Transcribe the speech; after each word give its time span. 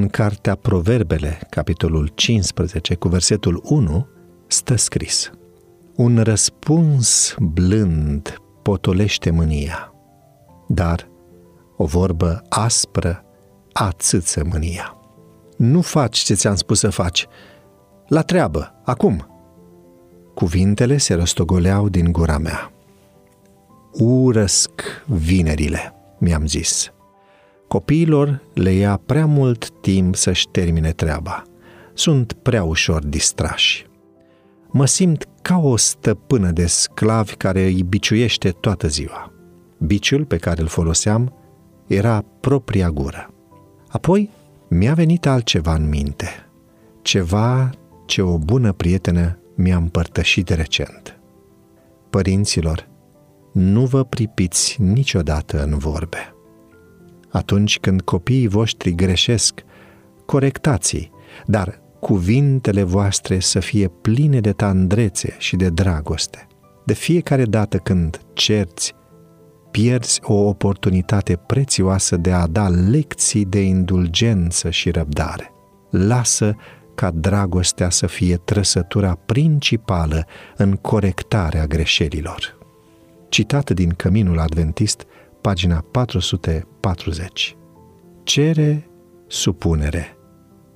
În 0.00 0.08
cartea 0.08 0.54
Proverbele, 0.54 1.38
capitolul 1.50 2.10
15, 2.14 2.94
cu 2.94 3.08
versetul 3.08 3.60
1, 3.64 4.08
stă 4.46 4.76
scris 4.76 5.30
Un 5.94 6.22
răspuns 6.22 7.34
blând 7.38 8.36
potolește 8.62 9.30
mânia, 9.30 9.94
dar 10.68 11.08
o 11.76 11.84
vorbă 11.84 12.42
aspră 12.48 13.24
ațâță 13.72 14.44
mânia. 14.44 14.96
Nu 15.56 15.80
faci 15.80 16.18
ce 16.18 16.34
ți-am 16.34 16.54
spus 16.54 16.78
să 16.78 16.90
faci. 16.90 17.26
La 18.06 18.22
treabă, 18.22 18.80
acum. 18.84 19.26
Cuvintele 20.34 20.96
se 20.96 21.14
rostogoleau 21.14 21.88
din 21.88 22.12
gura 22.12 22.38
mea. 22.38 22.72
Urăsc 23.92 24.82
vinerile, 25.06 25.94
mi-am 26.18 26.46
zis. 26.46 26.92
Copiilor 27.70 28.42
le 28.54 28.70
ia 28.70 29.00
prea 29.06 29.26
mult 29.26 29.70
timp 29.80 30.14
să-și 30.14 30.48
termine 30.48 30.92
treaba. 30.92 31.42
Sunt 31.94 32.32
prea 32.32 32.64
ușor 32.64 33.04
distrași. 33.04 33.86
Mă 34.70 34.86
simt 34.86 35.28
ca 35.42 35.58
o 35.58 35.76
stăpână 35.76 36.50
de 36.50 36.66
sclavi 36.66 37.34
care 37.34 37.64
îi 37.64 37.82
biciuiește 37.82 38.50
toată 38.50 38.88
ziua. 38.88 39.32
Biciul 39.78 40.24
pe 40.24 40.36
care 40.36 40.60
îl 40.60 40.66
foloseam 40.66 41.34
era 41.86 42.24
propria 42.40 42.90
gură. 42.90 43.30
Apoi 43.88 44.30
mi-a 44.68 44.94
venit 44.94 45.26
altceva 45.26 45.74
în 45.74 45.88
minte, 45.88 46.28
ceva 47.02 47.70
ce 48.06 48.22
o 48.22 48.38
bună 48.38 48.72
prietenă 48.72 49.38
mi-a 49.56 49.76
împărtășit 49.76 50.48
recent. 50.48 51.20
Părinților, 52.10 52.88
nu 53.52 53.86
vă 53.86 54.04
pripiți 54.04 54.82
niciodată 54.82 55.62
în 55.62 55.78
vorbe. 55.78 56.34
Atunci 57.30 57.78
când 57.78 58.00
copiii 58.00 58.48
voștri 58.48 58.94
greșesc, 58.94 59.62
corectați 60.26 61.10
dar 61.46 61.80
cuvintele 62.00 62.82
voastre 62.82 63.38
să 63.38 63.60
fie 63.60 63.88
pline 63.88 64.40
de 64.40 64.52
tandrețe 64.52 65.34
și 65.38 65.56
de 65.56 65.68
dragoste. 65.68 66.46
De 66.84 66.92
fiecare 66.92 67.44
dată 67.44 67.76
când 67.76 68.20
cerți, 68.32 68.94
pierzi 69.70 70.20
o 70.22 70.34
oportunitate 70.34 71.36
prețioasă 71.36 72.16
de 72.16 72.32
a 72.32 72.46
da 72.46 72.68
lecții 72.68 73.44
de 73.44 73.60
indulgență 73.60 74.70
și 74.70 74.90
răbdare. 74.90 75.52
Lasă 75.90 76.56
ca 76.94 77.10
dragostea 77.10 77.90
să 77.90 78.06
fie 78.06 78.36
trăsătura 78.36 79.18
principală 79.26 80.26
în 80.56 80.72
corectarea 80.72 81.66
greșelilor. 81.66 82.58
Citat 83.28 83.70
din 83.70 83.90
Căminul 83.90 84.38
Adventist, 84.38 85.04
pagina 85.40 85.84
440. 85.90 87.56
Cere 88.22 88.88
supunere 89.26 90.16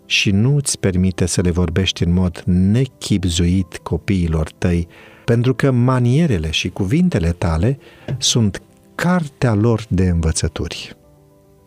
și 0.06 0.30
nu 0.30 0.56
îți 0.56 0.78
permite 0.78 1.26
să 1.26 1.40
le 1.40 1.50
vorbești 1.50 2.04
în 2.04 2.12
mod 2.12 2.42
nechipzuit 2.46 3.76
copiilor 3.82 4.50
tăi, 4.58 4.88
pentru 5.24 5.54
că 5.54 5.70
manierele 5.70 6.50
și 6.50 6.68
cuvintele 6.68 7.30
tale 7.30 7.78
sunt 8.18 8.62
cartea 8.94 9.54
lor 9.54 9.84
de 9.88 10.08
învățături. 10.08 10.96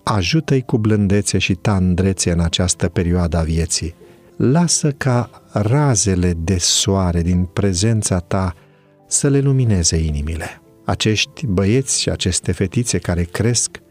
Ajută-i 0.04 0.62
cu 0.62 0.78
blândețe 0.78 1.38
și 1.38 1.56
tandrețe 1.56 2.32
în 2.32 2.40
această 2.40 2.88
perioadă 2.88 3.38
a 3.38 3.42
vieții. 3.42 3.96
Lasă 4.38 4.92
ca 4.92 5.30
razele 5.52 6.34
de 6.38 6.58
soare 6.58 7.22
din 7.22 7.44
prezența 7.44 8.20
ta 8.20 8.56
să 9.08 9.28
le 9.28 9.40
lumineze 9.40 9.98
inimile. 9.98 10.62
Acești 10.88 11.46
băieți 11.46 12.02
și 12.02 12.10
aceste 12.10 12.52
fetițe 12.52 12.98
care 12.98 13.24
cresc 13.24 13.82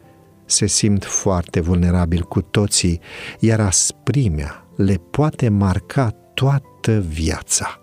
se 0.45 0.67
simt 0.67 1.05
foarte 1.05 1.61
vulnerabili 1.61 2.23
cu 2.23 2.43
toții, 2.43 3.01
iar 3.39 3.61
asprimea 3.61 4.67
le 4.77 4.95
poate 4.95 5.49
marca 5.49 6.11
toată 6.35 7.01
viața. 7.01 7.81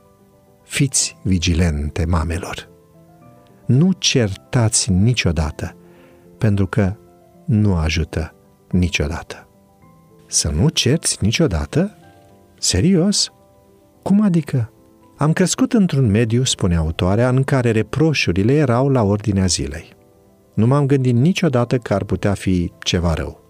Fiți 0.64 1.18
vigilente, 1.24 2.06
mamelor! 2.06 2.70
Nu 3.66 3.92
certați 3.92 4.92
niciodată, 4.92 5.76
pentru 6.38 6.68
că 6.68 6.96
nu 7.46 7.76
ajută 7.76 8.36
niciodată. 8.72 9.48
Să 10.28 10.50
nu 10.50 10.70
cerți 10.70 11.18
niciodată? 11.22 11.98
Serios? 12.60 13.32
Cum 14.02 14.22
adică? 14.22 14.73
Am 15.24 15.34
crescut 15.34 15.74
într-un 15.74 16.12
mediu, 16.12 16.44
spune 16.44 16.76
autoarea, 16.76 17.30
în 17.30 17.44
care 17.44 17.72
reproșurile 17.72 18.54
erau 18.54 18.90
la 18.90 19.04
ordinea 19.04 19.46
zilei. 19.46 19.94
Nu 20.54 20.68
m-am 20.68 20.86
gândit 20.86 21.16
niciodată 21.16 21.78
că 21.78 21.94
ar 21.94 22.04
putea 22.04 22.34
fi 22.34 22.72
ceva 22.80 23.14
rău. 23.14 23.42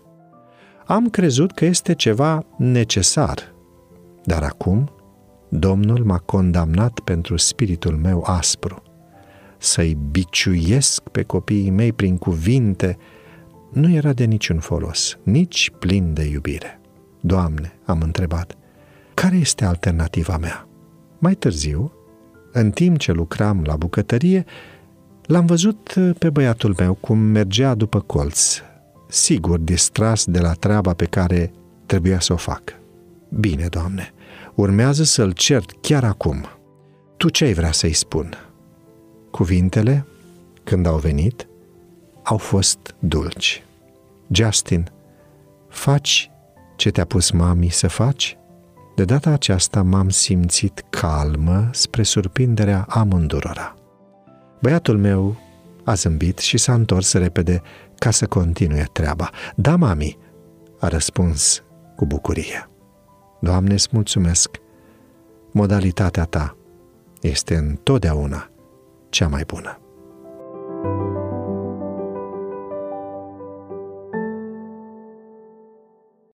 Am 0.86 1.10
crezut 1.10 1.52
că 1.52 1.66
este 1.66 1.94
ceva 1.94 2.46
necesar, 2.58 3.54
dar 4.24 4.44
acum 4.44 4.92
Domnul 5.50 6.04
m-a 6.04 6.18
condamnat 6.18 7.00
pentru 7.00 7.38
spiritul 7.38 7.96
meu 7.96 8.24
aspru. 8.26 8.84
Să-i 9.58 9.98
biciuiesc 10.12 11.02
pe 11.10 11.24
copiii 11.24 11.70
mei 11.70 11.94
prin 11.94 12.18
cuvinte 12.18 12.98
nu 13.72 13.92
era 13.92 14.14
de 14.14 14.24
niciun 14.24 14.60
folos, 14.60 15.18
nici 15.24 15.72
plin 15.80 16.14
de 16.14 16.24
iubire. 16.24 16.82
Doamne, 17.22 17.74
am 17.86 18.02
întrebat, 18.02 18.58
care 19.14 19.36
este 19.36 19.66
alternativa 19.66 20.38
mea? 20.38 20.68
Mai 21.24 21.36
târziu, 21.36 21.92
în 22.52 22.72
timp 22.72 22.98
ce 22.98 23.12
lucram 23.12 23.62
la 23.66 23.76
bucătărie, 23.76 24.46
l-am 25.26 25.46
văzut 25.46 25.96
pe 26.18 26.30
băiatul 26.30 26.76
meu 26.78 26.94
cum 26.94 27.18
mergea 27.18 27.76
după 27.76 28.00
colț, 28.00 28.62
sigur 29.08 29.60
distras 29.60 30.26
de 30.26 30.40
la 30.40 30.54
treaba 30.54 30.94
pe 30.94 31.06
care 31.06 31.54
trebuia 31.86 32.20
să 32.20 32.34
o 32.34 32.36
fac. 32.36 32.62
Bine, 33.30 33.68
Doamne, 33.68 34.14
urmează 34.56 35.04
să-l 35.04 35.32
cert 35.32 35.72
chiar 35.82 36.04
acum. 36.04 36.46
Tu 37.18 37.30
ce 37.30 37.46
ai 37.46 37.54
vrea 37.54 37.72
să-i 37.72 37.94
spun? 37.94 38.34
Cuvintele, 39.32 40.06
când 40.64 40.86
au 40.86 40.98
venit, 40.98 41.48
au 42.24 42.38
fost 42.38 42.96
dulci. 43.00 43.64
Justin, 44.32 44.92
faci 45.70 46.32
ce 46.76 46.92
te-a 46.92 47.06
pus 47.06 47.32
mami 47.32 47.70
să 47.70 47.88
faci? 47.88 48.38
De 48.96 49.06
data 49.06 49.30
aceasta 49.30 49.82
m-am 49.82 50.10
simțit 50.10 50.84
calmă 50.90 51.70
spre 51.72 52.04
surprinderea 52.04 52.86
amândurora. 52.90 53.76
Băiatul 54.62 54.98
meu 54.98 55.36
a 55.84 55.94
zâmbit 55.94 56.38
și 56.38 56.58
s-a 56.58 56.74
întors 56.74 57.14
repede 57.14 57.62
ca 57.98 58.12
să 58.12 58.28
continue 58.28 58.86
treaba. 58.92 59.30
Da, 59.56 59.76
mami, 59.76 60.18
a 60.80 60.88
răspuns 60.88 61.64
cu 61.96 62.06
bucurie. 62.06 62.70
Doamne, 63.42 63.74
îți 63.74 63.90
mulțumesc. 63.92 64.50
Modalitatea 65.52 66.24
ta 66.24 66.58
este 67.22 67.56
întotdeauna 67.56 68.50
cea 69.10 69.28
mai 69.28 69.44
bună. 69.48 69.78
thank 70.84 71.16
you 71.18 71.23